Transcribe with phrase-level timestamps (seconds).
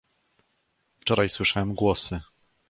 [0.99, 2.21] "Wczoraj słyszałem głosy."